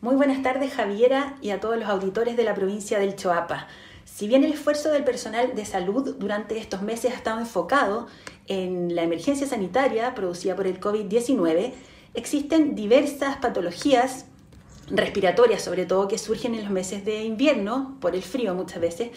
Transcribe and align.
Muy 0.00 0.14
buenas 0.14 0.44
tardes 0.44 0.74
Javiera 0.74 1.36
y 1.42 1.50
a 1.50 1.58
todos 1.58 1.76
los 1.76 1.88
auditores 1.88 2.36
de 2.36 2.44
la 2.44 2.54
provincia 2.54 3.00
del 3.00 3.16
Choapa. 3.16 3.66
Si 4.04 4.28
bien 4.28 4.44
el 4.44 4.52
esfuerzo 4.52 4.90
del 4.90 5.02
personal 5.02 5.56
de 5.56 5.64
salud 5.64 6.14
durante 6.20 6.56
estos 6.56 6.82
meses 6.82 7.10
ha 7.10 7.16
estado 7.16 7.40
enfocado 7.40 8.06
en 8.46 8.94
la 8.94 9.02
emergencia 9.02 9.48
sanitaria 9.48 10.14
producida 10.14 10.54
por 10.54 10.68
el 10.68 10.78
COVID-19, 10.78 11.72
existen 12.14 12.76
diversas 12.76 13.38
patologías 13.38 14.26
respiratorias, 14.88 15.62
sobre 15.62 15.84
todo 15.84 16.06
que 16.06 16.16
surgen 16.16 16.54
en 16.54 16.62
los 16.62 16.70
meses 16.70 17.04
de 17.04 17.24
invierno, 17.24 17.96
por 18.00 18.14
el 18.14 18.22
frío 18.22 18.54
muchas 18.54 18.80
veces, 18.80 19.10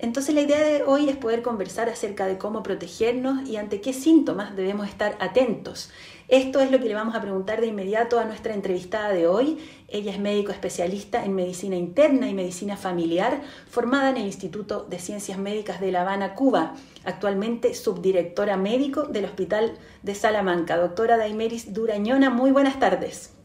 entonces 0.00 0.34
la 0.34 0.42
idea 0.42 0.60
de 0.60 0.84
hoy 0.84 1.08
es 1.08 1.16
poder 1.16 1.42
conversar 1.42 1.88
acerca 1.88 2.26
de 2.26 2.38
cómo 2.38 2.62
protegernos 2.62 3.48
y 3.48 3.56
ante 3.56 3.80
qué 3.80 3.92
síntomas 3.92 4.54
debemos 4.54 4.88
estar 4.88 5.16
atentos. 5.20 5.90
Esto 6.28 6.60
es 6.60 6.70
lo 6.70 6.78
que 6.78 6.88
le 6.88 6.94
vamos 6.94 7.14
a 7.14 7.22
preguntar 7.22 7.60
de 7.60 7.68
inmediato 7.68 8.20
a 8.20 8.26
nuestra 8.26 8.52
entrevistada 8.52 9.08
de 9.10 9.26
hoy. 9.26 9.58
Ella 9.88 10.12
es 10.12 10.20
médico 10.20 10.52
especialista 10.52 11.24
en 11.24 11.34
medicina 11.34 11.74
interna 11.74 12.28
y 12.28 12.34
medicina 12.34 12.76
familiar, 12.76 13.40
formada 13.68 14.10
en 14.10 14.18
el 14.18 14.26
Instituto 14.26 14.86
de 14.88 14.98
Ciencias 14.98 15.38
Médicas 15.38 15.80
de 15.80 15.90
La 15.90 16.02
Habana, 16.02 16.34
Cuba, 16.34 16.74
actualmente 17.04 17.72
subdirectora 17.74 18.58
médico 18.58 19.04
del 19.04 19.24
Hospital 19.24 19.78
de 20.02 20.14
Salamanca. 20.14 20.76
Doctora 20.76 21.16
Daimeris 21.16 21.72
Durañona, 21.72 22.28
muy 22.28 22.50
buenas 22.50 22.78
tardes. 22.78 23.37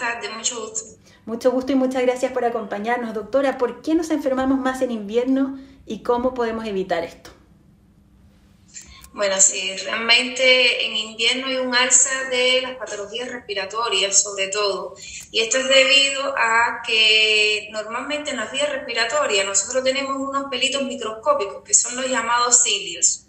Buenas 0.00 0.14
tardes, 0.14 0.34
mucho 0.34 0.60
gusto. 0.60 0.80
Mucho 1.26 1.50
gusto 1.50 1.72
y 1.72 1.74
muchas 1.74 2.00
gracias 2.02 2.32
por 2.32 2.46
acompañarnos, 2.46 3.12
doctora. 3.12 3.58
¿Por 3.58 3.82
qué 3.82 3.94
nos 3.94 4.08
enfermamos 4.08 4.58
más 4.58 4.80
en 4.80 4.92
invierno 4.92 5.58
y 5.84 6.02
cómo 6.02 6.32
podemos 6.32 6.64
evitar 6.64 7.04
esto? 7.04 7.30
Bueno, 9.12 9.38
sí, 9.38 9.76
realmente 9.76 10.86
en 10.86 10.96
invierno 10.96 11.48
hay 11.48 11.56
un 11.56 11.74
alza 11.74 12.30
de 12.30 12.62
las 12.62 12.76
patologías 12.76 13.30
respiratorias, 13.30 14.22
sobre 14.22 14.48
todo. 14.48 14.94
Y 15.32 15.40
esto 15.40 15.58
es 15.58 15.68
debido 15.68 16.34
a 16.34 16.80
que 16.86 17.68
normalmente 17.70 18.30
en 18.30 18.38
las 18.38 18.50
vías 18.52 18.70
respiratorias 18.70 19.44
nosotros 19.44 19.84
tenemos 19.84 20.16
unos 20.16 20.44
pelitos 20.50 20.82
microscópicos 20.82 21.62
que 21.62 21.74
son 21.74 21.96
los 21.96 22.08
llamados 22.08 22.62
cilios, 22.62 23.26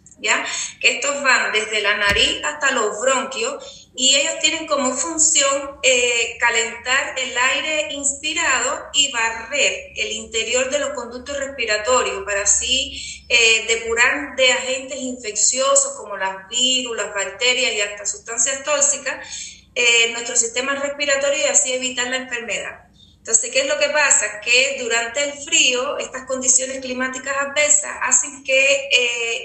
estos 0.82 1.24
van 1.24 1.52
desde 1.52 1.82
la 1.82 1.98
nariz 1.98 2.42
hasta 2.44 2.72
los 2.72 3.00
bronquios 3.00 3.90
y 3.96 4.16
ellos 4.16 4.40
tienen 4.40 4.68
como 4.68 4.94
función 4.94 5.80
eh, 5.84 6.38
calentar 6.40 7.20
el 7.20 7.38
aire 7.38 7.94
inspirado 7.94 8.90
y 8.94 9.12
barrer 9.12 9.92
el 9.96 10.12
interior 10.14 10.70
de 10.70 10.80
los 10.80 10.92
conductos 10.92 11.38
respiratorios 11.38 12.24
para 12.24 12.44
así 12.44 13.26
eh, 13.28 13.66
depurar 13.68 14.36
de 14.36 14.52
agentes 14.52 15.00
infecciosos 15.00 15.94
como 15.98 16.18
las 16.18 16.48
virus, 16.50 16.96
las 16.96 17.14
bacterias 17.14 17.74
y 17.74 17.82
hasta 17.82 18.06
sustancias 18.06 18.64
tóxicas 18.64 19.28
eh, 19.76 20.12
nuestro 20.12 20.36
sistema 20.36 20.76
respiratorio 20.76 21.40
y 21.40 21.44
así 21.44 21.74
evitar 21.74 22.08
la 22.08 22.18
enfermedad. 22.18 22.91
Entonces, 23.22 23.52
¿qué 23.52 23.62
es 23.62 23.68
lo 23.68 23.78
que 23.78 23.90
pasa? 23.90 24.42
Que 24.42 24.78
durante 24.80 25.24
el 25.24 25.34
frío, 25.34 26.00
estas 26.00 26.26
condiciones 26.26 26.80
climáticas 26.80 27.36
adversas 27.38 27.92
hacen 28.02 28.44
que 28.44 28.90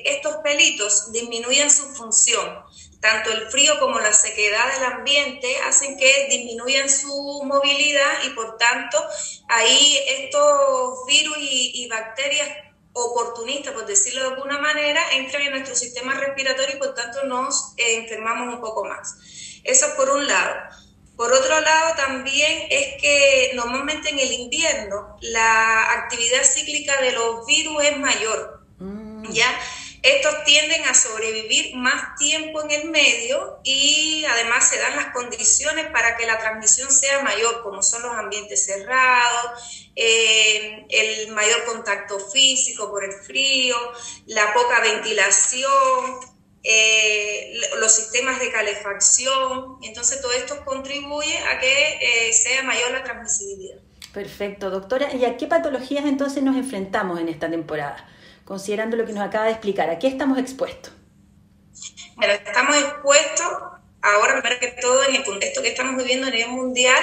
estos 0.07 0.37
pelitos 0.37 1.13
disminuyan 1.13 1.71
su 1.71 1.85
función 1.95 2.65
tanto 3.07 3.31
el 3.31 3.49
frío 3.51 3.79
como 3.79 4.01
la 4.01 4.13
sequedad 4.13 4.73
del 4.73 4.85
ambiente 4.85 5.57
hacen 5.69 5.97
que 5.97 6.27
disminuyan 6.29 6.91
su 6.91 7.43
movilidad 7.45 8.25
y 8.25 8.31
por 8.31 8.57
tanto 8.59 8.99
ahí 9.49 9.99
estos 10.09 11.07
virus 11.07 11.37
y, 11.39 11.89
bacterias 11.89 12.49
oportunistas, 12.93 13.75
por 13.75 13.87
decirlo 13.87 14.23
de 14.23 14.35
alguna 14.35 14.59
manera, 14.59 15.01
entran 15.13 15.43
en 15.43 15.51
nuestro 15.51 15.77
sistema 15.77 16.15
respiratorio 16.15 16.77
y 16.77 16.79
por 16.79 16.95
tanto 16.95 17.25
nos 17.25 17.75
eh, 17.77 17.97
enfermamos 17.99 18.55
un 18.55 18.61
poco 18.61 18.85
más. 18.85 19.17
Eso 19.63 19.87
por 19.97 20.11
un 20.11 20.27
lado. 20.27 20.55
Por 21.17 21.33
otro 21.33 21.61
lado, 21.61 21.95
también 21.97 22.67
es 22.69 23.01
que 23.01 23.53
normalmente 23.55 24.11
en 24.11 24.19
el 24.19 24.33
invierno 24.33 25.17
la 25.21 25.93
actividad 25.93 26.45
cíclica 26.45 27.01
de 27.01 27.13
los 27.13 27.47
virus 27.47 27.85
es 27.85 27.99
mayor. 27.99 28.67
Mm. 28.79 29.25
¿Ya? 29.33 29.49
Estos 30.03 30.45
tienden 30.45 30.85
a 30.85 30.95
sobrevivir 30.95 31.75
más 31.75 32.15
tiempo 32.17 32.63
en 32.63 32.71
el 32.71 32.91
medio 32.91 33.59
y 33.65 34.25
además 34.27 34.69
se 34.69 34.79
dan 34.79 34.95
las 34.95 35.13
condiciones 35.13 35.87
para 35.91 36.17
que 36.17 36.27
la 36.27 36.39
transmisión 36.39 36.93
sea 36.93 37.23
mayor, 37.23 37.63
como 37.65 37.83
son 37.83 38.03
los 38.03 38.13
ambientes 38.13 38.67
cerrados, 38.67 39.91
eh, 39.97 40.87
el 40.91 41.33
mayor 41.33 41.65
contacto 41.65 42.21
físico 42.21 42.89
por 42.89 43.03
el 43.03 43.15
frío, 43.15 43.77
la 44.27 44.55
poca 44.55 44.81
ventilación, 44.81 46.36
eh, 46.69 47.53
los 47.79 47.93
sistemas 47.93 48.41
de 48.41 48.51
calefacción. 48.51 49.79
Entonces 49.83 50.21
todo 50.21 50.33
esto 50.33 50.65
contribuye 50.65 51.39
a 51.39 51.59
que 51.59 51.99
eh, 52.01 52.33
sea 52.33 52.63
mayor 52.63 52.91
la 52.91 53.05
transmisibilidad. 53.05 53.79
Perfecto, 54.13 54.71
doctora. 54.71 55.15
¿Y 55.15 55.25
a 55.25 55.37
qué 55.37 55.47
patologías 55.47 56.05
entonces 56.07 56.43
nos 56.43 56.57
enfrentamos 56.57 57.21
en 57.21 57.29
esta 57.29 57.51
temporada? 57.51 58.09
considerando 58.47 58.97
lo 58.97 59.05
que 59.05 59.13
nos 59.13 59.25
acaba 59.25 59.45
de 59.45 59.51
explicar? 59.51 59.91
¿A 59.91 59.99
qué 59.99 60.07
estamos 60.07 60.39
expuestos? 60.39 60.93
Bueno, 62.15 62.33
estamos 62.33 62.77
expuestos, 62.77 63.47
ahora 64.01 64.41
primero 64.41 64.59
que 64.59 64.69
todo, 64.81 65.05
en 65.05 65.17
el 65.17 65.25
contexto 65.25 65.61
que 65.61 65.69
estamos 65.69 65.97
viviendo 65.97 66.29
a 66.29 66.31
nivel 66.31 66.53
mundial, 66.53 67.03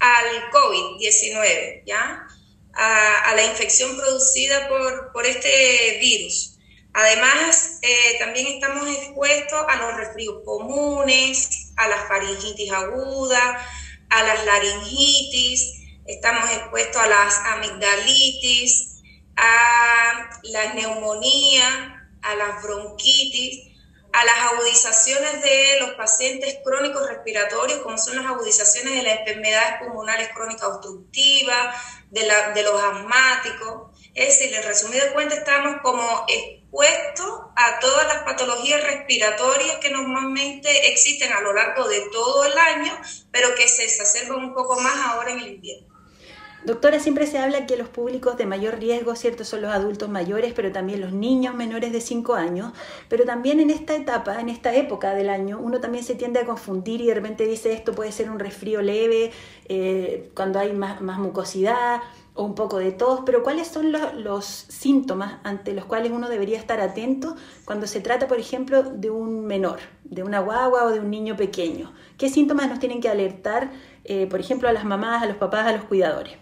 al 0.00 0.50
COVID-19, 0.50 1.82
¿ya? 1.86 2.26
A, 2.72 3.34
la 3.36 3.44
infección 3.44 3.96
producida 3.96 4.68
por, 4.68 5.12
por 5.12 5.26
este 5.26 5.98
virus. 6.00 6.57
Además, 6.94 7.78
eh, 7.82 8.18
también 8.18 8.46
estamos 8.46 8.88
expuestos 8.88 9.64
a 9.68 9.76
los 9.76 9.96
resfríos 9.96 10.42
comunes, 10.44 11.72
a 11.76 11.88
las 11.88 12.08
faringitis 12.08 12.72
agudas, 12.72 13.66
a 14.10 14.22
las 14.22 14.44
laringitis, 14.44 15.78
estamos 16.06 16.50
expuestos 16.50 17.00
a 17.00 17.06
las 17.06 17.38
amigdalitis, 17.38 19.02
a 19.36 20.30
la 20.42 20.74
neumonía, 20.74 22.08
a 22.22 22.34
las 22.34 22.62
bronquitis, 22.62 23.68
a 24.12 24.24
las 24.24 24.52
agudizaciones 24.52 25.42
de 25.42 25.80
los 25.80 25.90
pacientes 25.90 26.58
crónicos 26.64 27.06
respiratorios, 27.08 27.80
como 27.80 27.98
son 27.98 28.16
las 28.16 28.26
agudizaciones 28.26 28.94
de 28.94 29.02
las 29.02 29.20
enfermedades 29.20 29.80
pulmonares 29.80 30.30
crónicas 30.34 30.64
obstructivas, 30.64 31.76
de, 32.10 32.22
de 32.54 32.62
los 32.62 32.82
asmáticos. 32.82 33.98
Es 34.14 34.38
decir, 34.38 34.54
en 34.54 34.62
resumido 34.64 35.12
cuentas, 35.12 35.38
estamos 35.38 35.76
como 35.82 36.24
expuestos 36.26 36.57
a 37.56 37.80
todas 37.80 38.06
las 38.06 38.22
patologías 38.22 38.82
respiratorias 38.84 39.78
que 39.80 39.90
normalmente 39.90 40.92
existen 40.92 41.32
a 41.32 41.40
lo 41.40 41.52
largo 41.52 41.88
de 41.88 42.02
todo 42.12 42.44
el 42.44 42.56
año, 42.56 42.92
pero 43.30 43.54
que 43.56 43.68
se 43.68 43.84
exacerban 43.84 44.44
un 44.44 44.54
poco 44.54 44.78
más 44.80 44.96
ahora 45.06 45.32
en 45.32 45.40
el 45.40 45.48
invierno. 45.54 45.88
Doctora, 46.64 46.98
siempre 46.98 47.26
se 47.26 47.38
habla 47.38 47.66
que 47.66 47.76
los 47.76 47.88
públicos 47.88 48.36
de 48.36 48.44
mayor 48.44 48.78
riesgo, 48.78 49.14
¿cierto? 49.14 49.44
Son 49.44 49.62
los 49.62 49.70
adultos 49.70 50.08
mayores, 50.08 50.52
pero 50.54 50.72
también 50.72 51.00
los 51.00 51.12
niños 51.12 51.54
menores 51.54 51.92
de 51.92 52.00
5 52.00 52.34
años. 52.34 52.72
Pero 53.08 53.24
también 53.24 53.60
en 53.60 53.70
esta 53.70 53.94
etapa, 53.94 54.40
en 54.40 54.48
esta 54.48 54.74
época 54.74 55.14
del 55.14 55.30
año, 55.30 55.60
uno 55.60 55.80
también 55.80 56.02
se 56.02 56.16
tiende 56.16 56.40
a 56.40 56.46
confundir 56.46 57.00
y 57.00 57.06
de 57.06 57.14
repente 57.14 57.46
dice 57.46 57.72
esto 57.72 57.94
puede 57.94 58.10
ser 58.10 58.28
un 58.28 58.40
resfrío 58.40 58.82
leve, 58.82 59.30
eh, 59.68 60.30
cuando 60.34 60.58
hay 60.58 60.72
más, 60.72 61.00
mucosidad 61.00 62.02
o 62.38 62.44
un 62.44 62.54
poco 62.54 62.78
de 62.78 62.92
tos. 62.92 63.22
Pero 63.26 63.42
¿cuáles 63.42 63.66
son 63.66 63.92
los, 63.92 64.44
síntomas 64.68 65.40
ante 65.42 65.72
los 65.72 65.84
cuales 65.84 66.12
uno 66.12 66.28
debería 66.28 66.56
estar 66.56 66.80
atento 66.80 67.36
cuando 67.64 67.86
se 67.86 68.00
trata, 68.00 68.28
por 68.28 68.38
ejemplo, 68.38 68.82
de 68.84 69.10
un 69.10 69.44
menor, 69.44 69.80
de 70.04 70.22
una 70.22 70.38
guagua 70.38 70.84
o 70.84 70.90
de 70.90 71.00
un 71.00 71.10
niño 71.10 71.36
pequeño? 71.36 71.92
¿Qué 72.16 72.28
síntomas 72.28 72.68
nos 72.68 72.78
tienen 72.78 73.00
que 73.00 73.08
alertar, 73.08 73.72
eh, 74.04 74.26
por 74.30 74.38
ejemplo, 74.38 74.68
a 74.68 74.72
las 74.72 74.84
mamás, 74.84 75.22
a 75.22 75.26
los 75.26 75.36
papás, 75.36 75.66
a 75.66 75.72
los 75.72 75.84
cuidadores? 75.84 76.34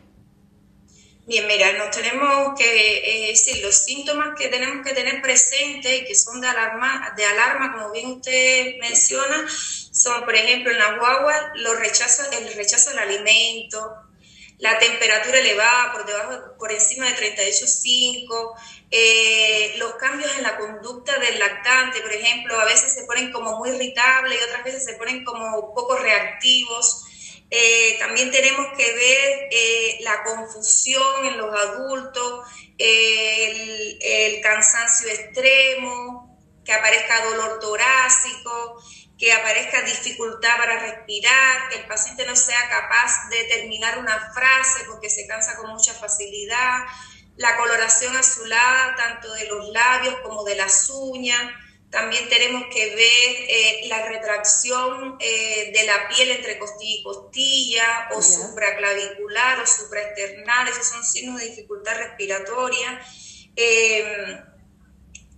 Bien, 1.27 1.47
mira, 1.49 1.73
nos 1.73 1.91
tenemos 1.91 2.57
que 2.57 3.27
decir, 3.29 3.65
los 3.65 3.75
síntomas 3.75 4.39
que 4.39 4.49
tenemos 4.49 4.87
que 4.87 4.95
tener 4.95 5.21
presentes 5.23 6.03
y 6.03 6.05
que 6.05 6.15
son 6.15 6.41
de 6.41 6.47
alarma, 6.47 7.15
de 7.17 7.25
alarma, 7.25 7.73
como 7.73 7.91
bien 7.91 8.13
usted 8.13 8.77
menciona, 8.81 9.45
son, 9.49 10.25
por 10.25 10.35
ejemplo, 10.37 10.71
en 10.71 10.79
la 10.79 10.99
guagua, 10.99 11.53
los 11.57 11.81
rechazos, 11.81 12.29
el 12.31 12.55
rechazo 12.55 12.91
del 12.91 13.01
alimento, 13.01 14.06
la 14.59 14.79
temperatura 14.79 15.39
elevada 15.39 15.93
por 15.93 16.07
debajo, 16.07 16.57
por 16.59 16.73
encima 16.73 17.07
de 17.07 17.17
38.5, 17.17 18.55
eh, 18.91 19.75
los 19.79 19.95
cambios 19.97 20.35
en 20.37 20.45
la 20.45 20.57
conducta 20.57 21.19
del 21.19 21.39
lactante, 21.39 22.01
por 22.01 22.13
ejemplo, 22.13 22.59
a 22.59 22.65
veces 22.65 22.95
se 22.95 23.05
ponen 23.05 23.33
como 23.33 23.59
muy 23.59 23.71
irritables 23.71 24.41
y 24.41 24.45
otras 24.45 24.65
veces 24.65 24.85
se 24.85 24.95
ponen 24.95 25.25
como 25.25 25.75
poco 25.75 25.97
reactivos. 25.97 27.05
Eh, 27.51 27.97
también 27.99 28.31
tenemos 28.31 28.67
que 28.77 28.93
ver 28.93 29.49
eh, 29.53 29.99
la 30.01 30.25
confusión 30.25 31.27
en 31.27 31.37
los 31.37 31.55
adultos, 31.55 32.47
el, 32.79 34.41
cansancio 34.43 35.09
extremo, 35.09 36.26
que 36.67 36.73
aparezca 36.75 37.25
dolor 37.25 37.59
torácico, 37.61 38.83
que 39.17 39.33
aparezca 39.33 39.83
dificultad 39.83 40.57
para 40.59 40.79
respirar, 40.81 41.69
que 41.71 41.79
el 41.79 41.87
paciente 41.87 42.27
no 42.27 42.37
sea 42.37 42.69
capaz 42.69 43.31
de 43.31 43.45
terminar 43.45 43.99
una 43.99 44.33
frase 44.35 44.85
porque 44.87 45.09
se 45.09 45.27
cansa 45.27 45.57
con 45.57 45.71
mucha 45.71 45.95
facilidad, 45.95 46.85
la 47.37 47.57
coloración 47.57 48.17
azulada 48.17 48.97
tanto 48.97 49.33
de 49.33 49.47
los 49.47 49.69
labios 49.71 50.17
como 50.23 50.45
de 50.45 50.57
las 50.57 50.91
uñas, 50.91 51.53
también 51.91 52.29
tenemos 52.29 52.65
que 52.75 52.95
ver 52.95 53.47
eh, 53.49 53.81
la 53.87 54.07
retracción 54.09 55.17
eh, 55.21 55.71
de 55.73 55.85
la 55.85 56.09
piel 56.09 56.31
entre 56.31 56.59
costilla 56.59 57.01
y 57.01 57.03
costilla, 57.03 58.09
o 58.13 58.21
supraclavicular 58.21 59.61
o 59.61 59.67
supraesternal, 59.67 60.69
esos 60.69 60.89
son 60.89 61.05
signos 61.05 61.41
de 61.41 61.49
dificultad 61.49 61.97
respiratoria. 61.97 63.01
Em, 63.55 64.56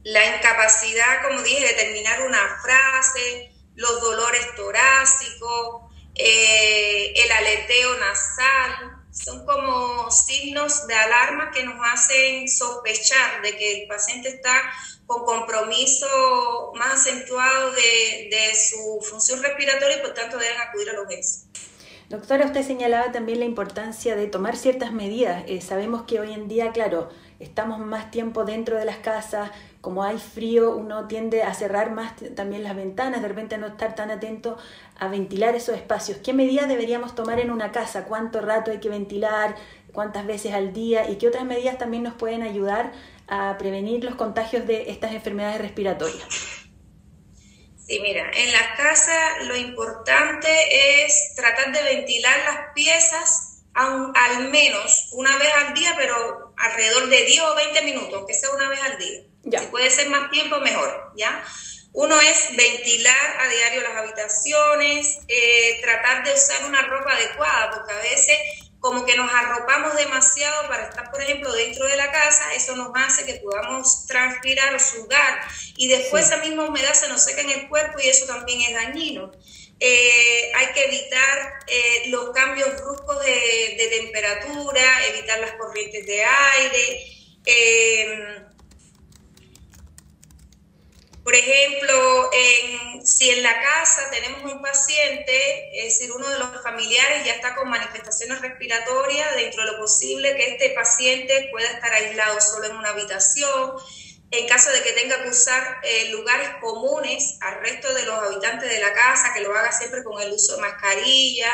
la 0.09 0.37
incapacidad, 0.37 1.23
como 1.23 1.43
dije, 1.43 1.67
de 1.67 1.75
terminar 1.75 2.23
una 2.23 2.41
frase, 2.63 3.53
los 3.75 4.01
dolores 4.01 4.55
torácicos, 4.57 5.93
eh, 6.15 7.13
el 7.15 7.31
aleteo 7.31 7.95
nasal, 7.99 8.99
son 9.11 9.45
como 9.45 10.11
signos 10.11 10.87
de 10.87 10.95
alarma 10.95 11.51
que 11.51 11.65
nos 11.65 11.77
hacen 11.93 12.49
sospechar 12.49 13.43
de 13.43 13.57
que 13.57 13.83
el 13.83 13.89
paciente 13.89 14.29
está 14.29 14.73
con 15.07 15.25
compromiso 15.25 16.73
más 16.75 16.95
acentuado 16.95 17.73
de, 17.73 18.55
su 18.55 19.01
función 19.03 19.43
respiratoria 19.43 19.99
y 19.99 20.01
por 20.01 20.15
tanto 20.15 20.39
deben 20.39 20.59
acudir 20.59 20.89
a 20.91 20.93
los 20.95 21.03
urgencia. 21.05 21.49
Doctora, 22.09 22.47
usted 22.47 22.67
señalaba 22.67 23.13
también 23.13 23.41
la 23.41 23.45
importancia 23.45 24.17
de 24.17 24.27
tomar 24.27 24.57
ciertas 24.57 24.93
medidas. 24.93 25.45
Eh, 25.47 25.61
sabemos 25.61 26.05
que 26.05 26.21
hoy 26.21 26.33
en 26.33 26.49
día, 26.49 26.73
claro, 26.73 27.11
estamos 27.39 27.79
más 27.79 28.11
tiempo 28.11 28.45
dentro 28.45 28.79
de 28.79 28.85
las 28.85 28.97
casas, 28.99 29.51
como 29.81 30.03
hay 30.03 30.19
frío, 30.19 30.77
uno 30.77 31.07
tiende 31.07 31.43
a 31.43 31.55
cerrar 31.55 31.93
más 31.93 32.15
también 32.35 32.65
las 32.65 32.75
ventanas, 32.75 33.23
de 33.23 33.29
repente 33.29 33.59
no 33.59 33.69
estar 33.69 33.95
tan 33.95 34.11
atento 34.11 34.59
a 34.99 35.09
ventilar 35.09 35.55
esos 35.55 35.77
espacios. 35.77 36.19
¿Qué 36.19 36.33
medidas 36.33 36.69
deberíamos 36.69 37.15
tomar 37.15 37.39
en 37.39 37.51
una 37.51 37.71
casa? 37.71 38.05
¿Cuánto 38.05 38.41
rato 38.41 38.71
hay 38.71 38.81
que 38.81 38.89
ventilar? 38.89 39.55
¿Cuántas 39.93 40.27
veces 40.27 40.53
al 40.53 40.73
día? 40.73 41.09
¿Y 41.09 41.17
qué 41.17 41.29
otras 41.29 41.45
medidas 41.45 41.79
también 41.79 42.03
nos 42.03 42.15
pueden 42.15 42.43
ayudar 42.43 42.93
a 43.29 43.57
prevenir 43.59 44.03
los 44.03 44.17
contagios 44.17 44.67
de 44.67 44.91
estas 44.91 45.13
enfermedades 45.13 45.61
respiratorias? 45.61 46.27
Sí, 47.87 48.01
mira, 48.01 48.31
en 48.35 48.53
la 48.53 48.75
casa 48.77 49.43
lo 49.45 49.57
importante 49.57 51.05
es 51.05 51.35
tratar 51.37 51.73
de 51.73 51.83
ventilar 51.83 52.37
las 52.45 52.75
piezas 52.75 53.63
al 53.73 54.49
menos 54.51 55.11
una 55.13 55.37
vez 55.39 55.49
al 55.55 55.73
día, 55.73 55.95
pero 55.97 56.53
alrededor 56.57 57.09
de 57.09 57.25
10 57.25 57.43
o 57.43 57.55
20 57.55 57.83
minutos, 57.83 58.25
que 58.27 58.35
sea 58.35 58.51
una 58.51 58.69
vez 58.69 58.81
al 58.83 58.99
día. 58.99 59.21
Si 59.51 59.67
puede 59.67 59.91
ser 59.91 60.09
más 60.11 60.31
tiempo, 60.31 60.59
mejor, 60.61 61.13
¿ya? 61.17 61.45
Uno 61.93 62.21
es 62.21 62.57
ventilar 62.57 63.41
a 63.41 63.49
diario 63.49 63.83
las 63.83 63.97
habitaciones, 63.97 65.21
eh, 65.29 65.81
tratar 65.83 66.25
de 66.25 66.35
usar 66.35 66.65
una 66.67 66.83
ropa 66.83 67.13
adecuada, 67.13 67.71
porque 67.71 67.93
a 67.93 67.99
veces 67.99 68.39
como 68.81 69.05
que 69.05 69.17
nos 69.17 69.33
arropamos 69.33 69.97
demasiado 69.97 70.69
para 70.69 70.89
estar, 70.89 71.11
por 71.11 71.21
ejemplo, 71.21 71.53
dentro 71.53 71.87
de 71.87 71.97
la 71.97 72.13
casa, 72.13 72.55
eso 72.55 72.77
nos 72.77 72.93
hace 72.95 73.25
que 73.25 73.41
podamos 73.41 74.07
transpirar 74.07 74.75
o 74.75 74.79
sudar 74.79 75.41
y 75.77 75.89
después 75.89 76.27
esa 76.27 76.37
misma 76.37 76.65
humedad 76.65 76.95
se 76.95 77.09
nos 77.09 77.25
seca 77.25 77.41
en 77.41 77.51
el 77.51 77.69
cuerpo 77.69 77.99
y 78.01 78.09
eso 78.09 78.27
también 78.27 78.61
es 78.61 78.75
dañino. 78.75 79.33
Eh, 79.81 80.53
hay 80.55 80.73
que 80.73 80.85
evitar 80.85 81.53
eh, 81.67 82.09
los 82.09 82.31
cambios 82.31 82.81
bruscos 82.83 83.25
de, 83.25 83.77
de, 83.79 83.89
temperatura, 84.01 85.07
evitar 85.07 85.39
las 85.41 85.53
corrientes 85.53 86.05
de 86.07 86.25
aire. 86.25 87.07
Eh, 87.47 88.48
por 91.29 91.35
ejemplo, 91.35 92.31
si 93.05 93.29
en 93.29 93.43
la 93.43 93.61
casa 93.61 94.09
tenemos 94.11 94.51
un 94.51 94.63
paciente, 94.63 95.79
es 95.79 95.99
decir, 95.99 96.11
uno 96.11 96.27
de 96.27 96.39
los 96.39 96.63
familiares 96.63 97.23
ya 97.27 97.35
está 97.35 97.55
con 97.55 97.69
manifestaciones 97.69 98.41
respiratorias, 98.41 99.37
dentro 99.37 99.63
de 99.63 99.73
lo 99.73 99.79
posible 99.79 100.35
que 100.37 100.53
este 100.53 100.71
paciente 100.71 101.51
pueda 101.51 101.69
estar 101.69 101.93
aislado 101.93 102.41
solo 102.41 102.69
en 102.69 102.77
una 102.77 102.89
habitación. 102.89 103.73
En 104.31 104.49
caso 104.49 104.71
de 104.71 104.81
que 104.83 104.93
tenga 104.93 105.23
que 105.23 105.29
usar 105.29 105.81
eh, 105.83 106.09
lugares 106.13 106.49
comunes 106.63 107.37
al 107.43 107.61
resto 107.61 107.93
de 107.93 108.05
los 108.05 108.19
habitantes 108.23 108.71
de 108.71 108.81
la 108.81 108.95
casa, 108.95 109.35
que 109.35 109.43
lo 109.43 109.55
haga 109.55 109.71
siempre 109.71 110.03
con 110.05 110.23
el 110.23 110.33
uso 110.33 110.55
de 110.55 110.63
mascarilla, 110.63 111.53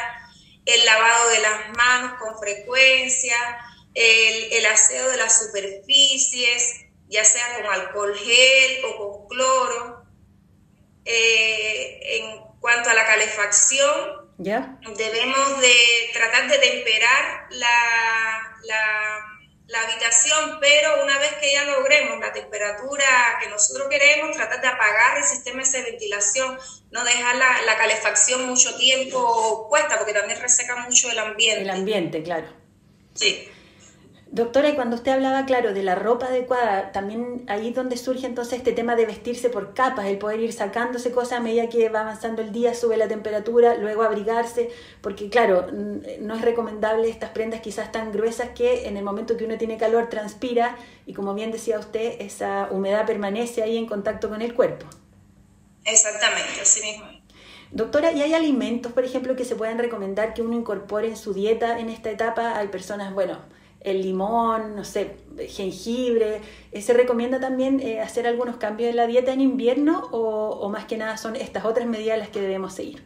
el 0.66 0.84
lavado 0.84 1.30
de 1.30 1.40
las 1.40 1.76
manos 1.76 2.20
con 2.20 2.38
frecuencia, 2.38 3.36
el, 3.92 4.52
el 4.52 4.66
aseo 4.66 5.10
de 5.10 5.16
las 5.16 5.36
superficies, 5.36 6.84
ya 7.08 7.24
sea 7.24 7.56
con 7.56 7.66
alcohol 7.66 8.14
gel 8.16 8.84
o 8.84 8.96
con 8.96 9.28
cloro. 9.28 10.04
Eh, 11.04 12.00
en 12.18 12.40
cuanto 12.60 12.90
a 12.90 12.94
la 12.94 13.06
calefacción, 13.06 14.24
debemos 14.38 15.60
de 15.60 15.74
tratar 16.12 16.50
de 16.50 16.58
temperar 16.58 17.46
la, 17.50 18.58
la, 18.64 19.80
habitación, 19.82 20.58
pero 20.60 21.02
una 21.02 21.18
vez 21.18 21.34
que 21.34 21.52
ya 21.52 21.64
logremos 21.64 22.20
la 22.20 22.32
temperatura 22.32 23.38
que 23.42 23.48
nosotros 23.48 23.88
queremos, 23.90 24.36
tratar 24.36 24.60
de 24.60 24.68
apagar 24.68 25.18
el 25.18 25.24
sistema 25.24 25.62
de 25.62 25.82
ventilación, 25.82 26.58
no 26.90 27.04
dejar 27.04 27.36
la, 27.36 27.62
la 27.62 27.76
calefacción 27.76 28.46
mucho 28.46 28.76
tiempo 28.76 29.68
puesta, 29.68 29.98
porque 29.98 30.14
también 30.14 30.40
reseca 30.40 30.76
mucho 30.76 31.10
el 31.10 31.18
ambiente. 31.18 31.62
El 31.62 31.70
ambiente, 31.70 32.22
claro. 32.22 32.46
Sí. 33.14 33.50
Doctora, 34.30 34.68
y 34.68 34.74
cuando 34.74 34.96
usted 34.96 35.12
hablaba, 35.12 35.46
claro, 35.46 35.72
de 35.72 35.84
la 35.84 35.94
ropa 35.94 36.26
adecuada, 36.26 36.90
también 36.90 37.44
ahí 37.46 37.68
es 37.68 37.74
donde 37.74 37.96
surge 37.96 38.26
entonces 38.26 38.58
este 38.58 38.72
tema 38.72 38.96
de 38.96 39.06
vestirse 39.06 39.48
por 39.48 39.74
capas, 39.74 40.06
el 40.06 40.18
poder 40.18 40.40
ir 40.40 40.52
sacándose 40.52 41.12
cosas 41.12 41.38
a 41.38 41.40
medida 41.40 41.68
que 41.68 41.88
va 41.88 42.00
avanzando 42.00 42.42
el 42.42 42.50
día, 42.50 42.74
sube 42.74 42.96
la 42.96 43.06
temperatura, 43.06 43.76
luego 43.76 44.02
abrigarse, 44.02 44.70
porque 45.02 45.28
claro, 45.28 45.68
no 45.72 46.34
es 46.34 46.42
recomendable 46.42 47.08
estas 47.08 47.30
prendas 47.30 47.60
quizás 47.60 47.92
tan 47.92 48.10
gruesas 48.10 48.48
que 48.56 48.88
en 48.88 48.96
el 48.96 49.04
momento 49.04 49.36
que 49.36 49.44
uno 49.44 49.56
tiene 49.56 49.76
calor 49.76 50.08
transpira 50.08 50.76
y 51.06 51.14
como 51.14 51.32
bien 51.34 51.52
decía 51.52 51.78
usted, 51.78 52.20
esa 52.20 52.68
humedad 52.72 53.06
permanece 53.06 53.62
ahí 53.62 53.76
en 53.76 53.86
contacto 53.86 54.28
con 54.28 54.42
el 54.42 54.54
cuerpo. 54.54 54.86
Exactamente, 55.84 56.60
así 56.60 56.82
mismo. 56.82 57.06
Doctora, 57.70 58.12
¿y 58.12 58.22
hay 58.22 58.34
alimentos, 58.34 58.92
por 58.92 59.04
ejemplo, 59.04 59.36
que 59.36 59.44
se 59.44 59.54
puedan 59.54 59.78
recomendar 59.78 60.32
que 60.34 60.42
uno 60.42 60.56
incorpore 60.56 61.08
en 61.08 61.16
su 61.16 61.34
dieta 61.34 61.78
en 61.78 61.88
esta 61.88 62.10
etapa? 62.10 62.56
Hay 62.56 62.68
personas, 62.68 63.12
bueno, 63.14 63.38
el 63.84 64.00
limón, 64.00 64.74
no 64.74 64.84
sé, 64.84 65.14
jengibre. 65.48 66.40
Eh, 66.72 66.82
¿Se 66.82 66.94
recomienda 66.94 67.38
también 67.38 67.80
eh, 67.80 68.00
hacer 68.00 68.26
algunos 68.26 68.56
cambios 68.56 68.90
en 68.90 68.96
la 68.96 69.06
dieta 69.06 69.32
en 69.32 69.42
invierno 69.42 70.08
o, 70.10 70.68
más 70.70 70.86
que 70.86 70.96
nada 70.96 71.16
son 71.18 71.36
estas 71.36 71.64
otras 71.64 71.86
medidas 71.86 72.18
las 72.18 72.30
que 72.30 72.40
debemos 72.40 72.74
seguir? 72.74 73.04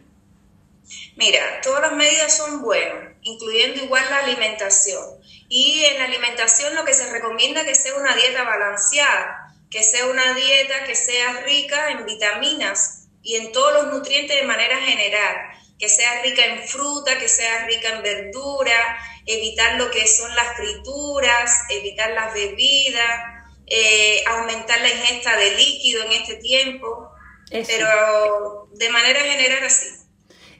Mira, 1.17 1.41
todas 1.61 1.81
las 1.81 1.93
medidas 1.93 2.35
son 2.35 2.63
buenas, 2.63 3.13
incluyendo 3.21 3.83
igual 3.83 4.03
la 4.09 4.19
alimentación. 4.19 5.03
Y 5.49 5.83
en 5.83 5.99
la 5.99 6.05
alimentación 6.05 6.73
lo 6.73 6.85
que 6.85 6.93
se 6.93 7.11
recomienda 7.11 7.61
es 7.61 7.67
que 7.67 7.75
sea 7.75 7.95
una 7.95 8.15
dieta 8.15 8.43
balanceada, 8.43 9.53
que 9.69 9.83
sea 9.83 10.07
una 10.07 10.33
dieta 10.33 10.85
que 10.85 10.95
sea 10.95 11.41
rica 11.41 11.91
en 11.91 12.05
vitaminas 12.05 13.09
y 13.21 13.35
en 13.35 13.51
todos 13.51 13.73
los 13.73 13.93
nutrientes 13.93 14.39
de 14.39 14.47
manera 14.47 14.77
general, 14.77 15.35
que 15.79 15.89
sea 15.89 16.21
rica 16.21 16.45
en 16.45 16.67
fruta, 16.67 17.17
que 17.17 17.29
sea 17.29 17.65
rica 17.65 17.95
en 17.95 18.03
verdura, 18.03 18.99
evitar 19.25 19.79
lo 19.79 19.89
que 19.89 20.05
son 20.05 20.35
las 20.35 20.57
frituras, 20.57 21.63
evitar 21.69 22.11
las 22.11 22.33
bebidas, 22.33 23.21
eh, 23.65 24.23
aumentar 24.27 24.81
la 24.81 24.89
ingesta 24.89 25.37
de 25.37 25.55
líquido 25.55 26.03
en 26.03 26.11
este 26.11 26.35
tiempo, 26.35 27.09
pero 27.49 28.67
de 28.73 28.89
manera 28.89 29.21
general 29.21 29.63
así. 29.63 29.87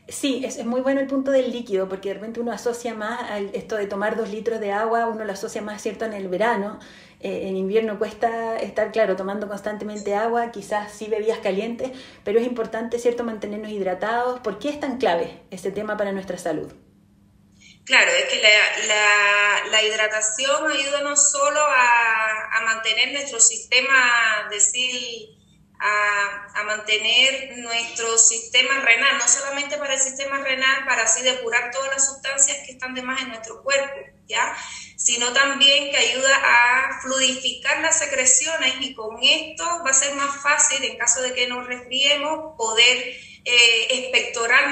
Sí, 0.07 0.41
es, 0.43 0.65
muy 0.65 0.81
bueno 0.81 1.01
el 1.01 1.07
punto 1.07 1.29
del 1.31 1.51
líquido, 1.51 1.87
porque 1.87 2.09
de 2.09 2.15
repente 2.15 2.39
uno 2.39 2.51
asocia 2.51 2.95
más 2.95 3.29
a 3.29 3.39
esto 3.39 3.75
de 3.75 3.85
tomar 3.85 4.15
dos 4.15 4.29
litros 4.29 4.59
de 4.59 4.71
agua, 4.71 5.05
uno 5.05 5.23
lo 5.23 5.33
asocia 5.33 5.61
más, 5.61 5.81
¿cierto?, 5.81 6.05
en 6.05 6.13
el 6.13 6.27
verano. 6.27 6.79
Eh, 7.21 7.49
en 7.49 7.57
invierno 7.57 7.99
cuesta 7.99 8.57
estar, 8.57 8.91
claro, 8.91 9.15
tomando 9.17 9.47
constantemente 9.49 10.15
agua, 10.15 10.51
quizás 10.51 10.91
sí 10.93 11.07
bebidas 11.07 11.39
calientes, 11.39 11.91
pero 12.23 12.39
es 12.39 12.47
importante, 12.47 12.97
¿cierto?, 12.97 13.23
mantenernos 13.25 13.71
hidratados. 13.71 14.39
¿Por 14.39 14.57
qué 14.57 14.69
es 14.69 14.79
tan 14.79 14.97
clave 14.97 15.41
ese 15.51 15.71
tema 15.71 15.97
para 15.97 16.13
nuestra 16.13 16.37
salud? 16.37 16.71
Claro, 17.89 18.11
es 18.11 18.25
que 18.25 18.39
la, 18.41 19.81
hidratación 19.81 20.71
ayuda 20.71 21.01
no 21.01 21.15
solo 21.17 21.59
a, 21.59 22.61
mantener 22.63 23.13
nuestro 23.13 23.39
sistema, 23.39 24.47
decir, 24.51 25.29
a, 25.79 26.63
mantener 26.65 27.57
nuestro 27.57 28.17
sistema 28.17 28.79
renal, 28.81 29.17
no 29.17 29.27
solamente 29.27 29.77
para 29.77 29.95
el 29.95 29.99
sistema 29.99 30.37
renal, 30.37 30.85
para 30.85 31.03
así 31.03 31.23
depurar 31.23 31.71
todas 31.71 31.89
las 31.89 32.05
sustancias 32.05 32.57
que 32.65 32.73
están 32.73 32.93
de 32.93 33.01
más 33.01 33.21
en 33.21 33.29
nuestro 33.29 33.63
cuerpo, 33.63 33.95
¿ya? 34.27 34.55
Sino 34.95 35.33
también 35.33 35.89
que 35.89 35.97
ayuda 35.97 36.35
a 36.43 37.01
fluidificar 37.01 37.81
las 37.81 37.97
secreciones 37.97 38.75
y 38.81 38.93
con 38.93 39.17
esto 39.23 39.63
va 39.83 39.89
a 39.89 39.93
ser 39.93 40.13
más 40.13 40.43
fácil, 40.43 40.83
en 40.83 40.97
caso 40.97 41.21
de 41.23 41.33
que 41.33 41.47
nos 41.47 41.65
resfriemos, 41.65 42.55
poder 42.55 43.15
eh, 43.45 44.11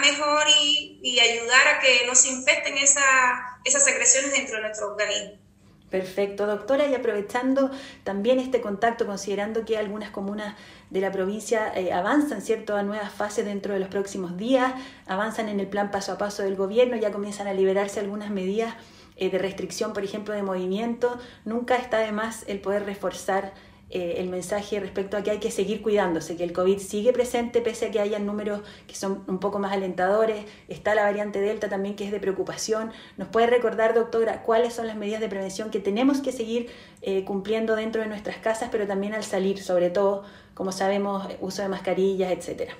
mejor 0.03 0.45
y, 0.61 1.19
ayudar 1.19 1.67
a 1.67 1.79
que 1.79 2.05
no 2.05 2.15
se 2.15 2.29
infecten 2.29 2.77
esas 2.77 3.83
secreciones 3.83 4.31
dentro 4.31 4.57
de 4.57 4.61
nuestro 4.63 4.91
organismo. 4.91 5.46
Perfecto, 5.89 6.47
doctora, 6.47 6.85
y 6.87 6.95
aprovechando 6.95 7.71
también 8.03 8.39
este 8.39 8.59
contacto, 8.59 9.05
considerando 9.05 9.63
que 9.63 9.77
algunas 9.77 10.09
comunas 10.09 10.55
de 10.89 10.99
la 10.99 11.13
provincia 11.13 11.71
eh, 11.73 11.93
avanzan, 11.93 12.41
¿cierto?, 12.41 12.75
a 12.75 12.83
nuevas 12.83 13.13
fases 13.13 13.45
dentro 13.45 13.73
de 13.73 13.79
los 13.79 13.87
próximos 13.87 14.35
días, 14.35 14.73
avanzan 15.05 15.47
en 15.47 15.61
el 15.61 15.67
plan 15.67 15.89
paso 15.89 16.11
a 16.11 16.17
paso 16.17 16.43
del 16.43 16.57
gobierno, 16.57 16.97
ya 16.97 17.11
comienzan 17.13 17.47
a 17.47 17.53
liberarse 17.53 18.01
algunas 18.01 18.31
medidas 18.31 18.75
eh, 19.15 19.29
de 19.29 19.37
restricción, 19.37 19.93
por 19.93 20.03
ejemplo, 20.03 20.33
de 20.33 20.43
movimiento, 20.43 21.17
nunca 21.45 21.77
está 21.77 21.99
de 21.99 22.11
más 22.11 22.43
el 22.47 22.59
poder 22.59 22.85
reforzar 22.85 23.53
eh, 23.89 24.15
el 24.17 24.27
mensaje 24.27 24.81
respecto 24.81 25.15
a 25.15 25.23
que 25.23 25.31
hay 25.31 25.39
que 25.39 25.49
seguir 25.49 25.81
cuidándose, 25.81 26.35
que 26.35 26.43
el 26.43 26.51
COVID 26.51 26.77
sigue 26.77 27.13
presente 27.13 27.61
pese 27.61 27.85
a 27.85 27.91
que 27.91 28.01
haya 28.01 28.19
números 28.19 28.59
que 28.85 28.95
son 28.95 29.23
un 29.27 29.39
poco 29.39 29.59
más 29.59 29.71
alentadores. 29.71 30.45
Está 30.67 30.93
la 30.93 31.03
variante 31.03 31.39
Delta 31.39 31.69
también 31.69 31.95
que 31.95 32.03
es 32.03 32.11
de 32.11 32.19
preocupación. 32.19 32.91
¿Nos 33.15 33.29
puede 33.29 33.47
recordar, 33.47 33.93
doctora, 33.93 34.43
cuáles 34.43 34.73
son 34.73 34.87
las 34.87 34.97
medidas 34.97 35.21
de 35.21 35.29
prevención 35.29 35.71
que 35.71 35.79
tenemos 35.79 36.19
que 36.19 36.33
seguir 36.33 36.69
eh, 37.01 37.23
cumpliendo 37.23 37.77
dentro 37.77 38.01
de 38.01 38.07
nuestras 38.07 38.37
casas, 38.37 38.67
pero 38.71 38.85
también 38.87 39.13
al 39.13 39.23
salir, 39.23 39.63
sobre 39.63 39.89
todo, 39.89 40.25
como 40.53 40.73
sabemos, 40.73 41.25
uso 41.39 41.61
de 41.61 41.69
mascarillas, 41.69 42.33
etcétera? 42.33 42.75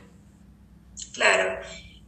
Claro. 1.14 1.60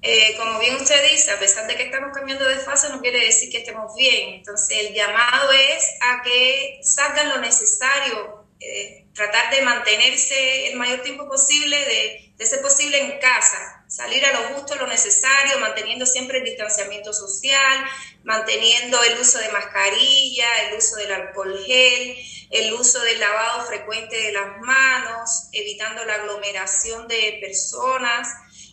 Eh, 0.02 0.36
como 0.38 0.60
bien 0.60 0.76
usted 0.76 0.96
dice, 1.10 1.32
a 1.32 1.40
pesar 1.40 1.68
de 1.68 1.76
que 1.76 1.84
estamos 1.84 2.12
cambiando 2.14 2.46
de 2.46 2.56
fase, 2.56 2.90
no 2.90 3.00
quiere 3.00 3.20
decir 3.26 3.50
que 3.50 3.60
estemos 3.60 3.94
bien. 3.96 4.36
Entonces, 4.36 4.78
el 4.78 4.94
llamado 4.94 5.52
es 5.52 5.86
a 6.02 6.22
que 6.22 6.80
salgan 6.84 7.30
lo 7.30 7.38
necesario 7.40 8.39
eh, 8.60 9.06
tratar 9.14 9.54
de 9.56 9.62
mantenerse 9.62 10.68
el 10.68 10.78
mayor 10.78 11.02
tiempo 11.02 11.28
posible, 11.28 11.78
de, 11.78 12.34
de, 12.36 12.46
ser 12.46 12.62
posible 12.62 13.00
en 13.00 13.20
casa, 13.20 13.86
salir 13.88 14.26
a 14.26 14.34
lo 14.34 14.56
justo, 14.56 14.76
lo 14.76 14.88
necesario, 14.88 15.60
manteniendo 15.60 16.06
siempre 16.06 16.40
el 16.40 16.44
distanciamiento 16.44 17.14
social, 17.14 17.86
manteniendo 18.24 19.02
el 19.04 19.18
uso 19.20 19.40
de 19.40 19.50
mascarilla, 19.50 20.68
el 20.68 20.78
uso 20.78 20.98
del 20.98 21.12
alcohol 21.14 21.58
gel, 21.66 22.18
el 22.52 22.74
uso 22.74 23.00
del 23.02 23.20
lavado 23.20 23.66
frecuente 23.66 24.22
de 24.22 24.34
las 24.34 24.58
manos, 24.60 25.48
evitando 25.54 26.04
la 26.04 26.16
aglomeración 26.16 27.08
de 27.08 27.38
personas 27.42 28.28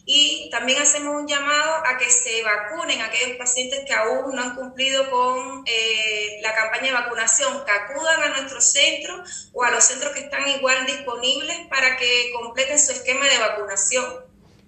y 0.09 0.49
también 0.51 0.81
hacemos 0.81 1.17
un 1.17 1.27
llamado 1.27 1.85
a 1.85 1.99
que 1.99 2.09
se 2.09 2.41
vacunen 2.45 3.03
aquellos 3.03 3.37
pacientes 3.37 3.85
que 3.85 3.93
aún 3.93 4.37
no 4.37 4.41
han 4.41 4.55
cumplido 4.55 5.11
con 5.11 5.65
eh, 5.67 6.39
la 6.43 6.55
campaña 6.55 6.87
de 6.87 6.93
vacunación, 6.93 7.65
que 7.65 7.73
acudan 7.73 8.23
a 8.23 8.29
nuestro 8.29 8.61
centro 8.61 9.21
o 9.53 9.65
a 9.65 9.73
los 9.73 9.83
centros 9.83 10.13
que 10.13 10.21
están 10.21 10.47
igual 10.49 10.87
disponibles 10.87 11.67
para 11.69 11.97
que 11.97 12.31
completen 12.33 12.79
su 12.79 12.93
esquema 12.93 13.27
de 13.27 13.39
vacunación. 13.39 14.26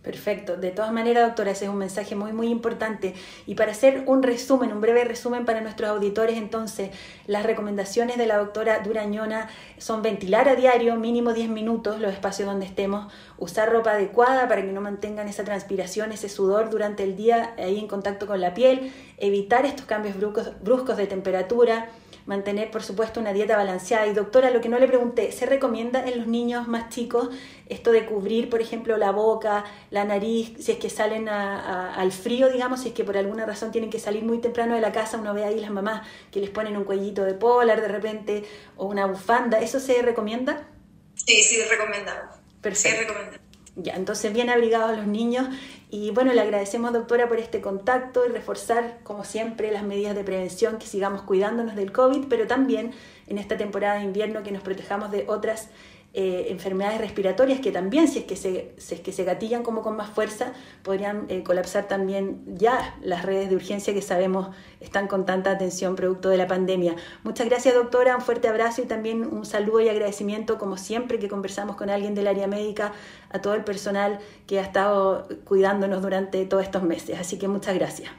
Perfecto. 0.09 0.57
De 0.57 0.71
todas 0.71 0.91
maneras, 0.91 1.27
doctora, 1.27 1.51
ese 1.51 1.67
es 1.67 1.71
un 1.71 1.77
mensaje 1.77 2.17
muy, 2.17 2.33
muy 2.33 2.49
importante. 2.49 3.13
Y 3.45 3.57
para 3.57 3.73
hacer 3.73 4.05
un 4.07 4.23
resumen, 4.23 4.73
un 4.73 4.81
breve 4.81 5.05
resumen 5.05 5.45
para 5.45 5.61
nuestros 5.61 5.91
auditores, 5.91 6.39
entonces, 6.39 6.93
las 7.27 7.45
recomendaciones 7.45 8.17
de 8.17 8.25
la 8.25 8.39
doctora 8.39 8.79
Durañona 8.79 9.51
son 9.77 10.01
ventilar 10.01 10.49
a 10.49 10.57
diario, 10.57 10.97
mínimo 10.97 11.35
10 11.35 11.51
minutos, 11.51 12.01
los 12.01 12.11
espacios 12.11 12.49
donde 12.49 12.65
estemos, 12.65 13.13
usar 13.37 13.71
ropa 13.71 13.91
adecuada 13.91 14.49
para 14.49 14.63
que 14.63 14.73
no 14.73 14.81
mantengan 14.81 15.29
esa 15.29 15.45
transpiración, 15.45 16.11
ese 16.11 16.31
sudor 16.31 16.71
durante 16.71 17.03
el 17.03 17.15
día 17.15 17.53
ahí 17.59 17.79
en 17.79 17.87
contacto 17.87 18.27
con 18.27 18.41
la 18.41 18.55
piel, 18.55 18.91
evitar 19.19 19.67
estos 19.67 19.85
cambios 19.85 20.17
bruscos, 20.17 20.53
bruscos 20.63 20.97
de 20.97 21.07
temperatura, 21.07 21.91
mantener, 22.27 22.71
por 22.71 22.83
supuesto, 22.83 23.21
una 23.21 23.33
dieta 23.33 23.57
balanceada. 23.57 24.07
Y 24.07 24.13
doctora, 24.13 24.51
lo 24.51 24.61
que 24.61 24.69
no 24.69 24.79
le 24.79 24.87
pregunté, 24.87 25.33
¿se 25.33 25.47
recomienda 25.47 26.07
en 26.07 26.19
los 26.19 26.27
niños 26.27 26.69
más 26.69 26.89
chicos 26.91 27.31
esto 27.69 27.93
de 27.93 28.07
cubrir, 28.07 28.49
por 28.49 28.61
ejemplo, 28.61 28.97
la 28.97 29.11
boca, 29.11 29.65
la 29.91 30.05
nariz, 30.05 30.53
si 30.59 30.73
es 30.73 30.79
que 30.79 30.91
salen 30.91 31.29
al 31.29 32.13
frío, 32.13 32.49
digamos, 32.51 32.81
si 32.81 32.89
es 32.89 32.95
que 32.95 33.05
por 33.05 33.17
alguna 33.17 33.45
razón 33.47 33.73
tienen 33.73 33.91
que 33.91 33.99
salir 33.99 34.25
muy 34.25 34.39
temprano 34.39 34.75
de 34.75 34.81
la 34.81 34.93
casa, 34.93 35.19
uno 35.19 35.35
ve 35.35 35.45
ahí 35.45 35.61
las 35.61 35.71
mamás 35.71 36.07
que 36.31 36.41
les 36.41 36.51
ponen 36.51 36.77
un 36.77 36.85
cuellito 36.85 37.25
de 37.25 37.35
polar 37.35 37.81
de 37.81 37.89
repente 37.89 38.45
o 38.77 38.87
una 38.87 39.07
bufanda, 39.07 39.59
¿eso 39.61 39.81
se 39.81 40.01
recomienda? 40.03 40.69
Sí, 41.15 41.43
sí, 41.43 41.61
recomendado. 41.69 42.31
Perfecto. 42.61 42.99
Sí, 42.99 43.05
recomendado. 43.05 43.48
Ya, 43.81 43.95
entonces 43.95 44.33
bien 44.33 44.51
abrigados 44.51 44.97
los 44.97 45.07
niños. 45.07 45.47
Y 45.89 46.11
bueno, 46.11 46.33
le 46.33 46.41
agradecemos 46.41 46.93
doctora 46.93 47.29
por 47.29 47.39
este 47.39 47.61
contacto 47.61 48.27
y 48.27 48.29
reforzar 48.29 48.99
como 49.05 49.23
siempre 49.23 49.71
las 49.71 49.85
medidas 49.85 50.17
de 50.17 50.25
prevención, 50.25 50.79
que 50.79 50.87
sigamos 50.87 51.23
cuidándonos 51.23 51.77
del 51.77 51.93
COVID, 51.93 52.27
pero 52.29 52.49
también 52.49 52.91
en 53.29 53.39
esta 53.39 53.57
temporada 53.57 54.01
de 54.01 54.05
invierno 54.05 54.43
que 54.43 54.51
nos 54.51 54.63
protejamos 54.63 55.13
de 55.13 55.27
otras 55.29 55.69
eh, 56.15 56.47
enfermedades 56.49 57.01
respiratorias 57.01 57.61
que 57.61 57.71
también, 57.71 58.09
si 58.09 58.21
es 58.21 58.25
que, 58.25 58.35
se, 58.35 58.75
es 58.77 59.01
que 59.01 59.13
se 59.13 59.25
gatillan 59.25 59.63
como 59.63 59.83
con 59.83 59.95
más 59.95 60.09
fuerza, 60.09 60.55
podrían 60.83 61.27
eh, 61.29 61.43
colapsar 61.43 61.87
también 61.87 62.43
ya 62.47 62.97
las 63.03 63.25
redes 63.25 63.51
de 63.51 63.57
urgencia 63.57 63.93
que 63.93 64.01
sabemos 64.01 64.49
están 64.81 65.07
con 65.07 65.27
tanta 65.27 65.51
atención 65.51 65.97
producto 65.97 66.31
de 66.31 66.39
la 66.39 66.47
pandemia. 66.47 66.97
Muchas 67.25 67.47
gracias, 67.47 67.75
doctora. 67.75 68.17
Un 68.17 68.23
fuerte 68.23 68.49
abrazo 68.49 68.81
y 68.83 68.87
también 68.87 69.23
un 69.23 69.45
saludo 69.45 69.83
y 69.83 69.91
agradecimiento, 69.91 70.57
como 70.57 70.79
siempre 70.79 71.19
que 71.19 71.29
conversamos 71.29 71.77
con 71.77 71.91
alguien 71.91 72.15
del 72.15 72.27
área 72.27 72.47
médica, 72.47 72.95
a 73.29 73.41
todo 73.41 73.55
el 73.55 73.63
personal 73.63 74.19
que 74.47 74.59
ha 74.61 74.63
estado 74.63 75.29
cuidándonos 75.45 76.01
durante 76.01 76.45
todos 76.47 76.65
estos 76.65 76.83
meses. 76.83 77.21
Así 77.21 77.39
que 77.39 77.49
muchas 77.49 77.75
gracias. 77.75 78.11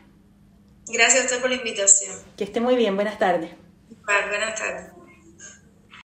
Gracias 0.88 1.24
a 1.24 1.26
usted 1.26 1.42
por 1.42 1.50
la 1.50 1.56
invitación. 1.56 2.16
Que 2.38 2.44
esté 2.44 2.62
muy 2.62 2.76
bien. 2.76 2.96
Buenas 2.96 3.18
tardes. 3.18 3.52
buenas 4.06 4.56
tardes. 4.60 4.99